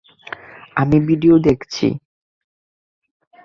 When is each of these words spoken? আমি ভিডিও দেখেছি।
আমি 0.75 0.97
ভিডিও 1.07 1.35
দেখেছি। 1.39 1.87